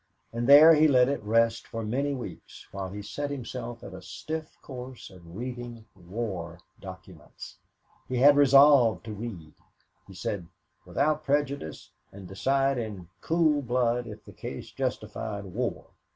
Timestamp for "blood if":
13.61-14.25